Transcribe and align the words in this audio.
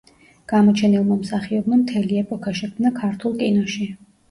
გამოჩენილმა 0.53 1.17
მსახიობმა 1.19 1.79
მთელი 1.83 2.19
ეპოქა 2.23 2.57
შექმნა 2.63 2.95
ქართულ 2.99 3.39
კინოში. 3.45 3.91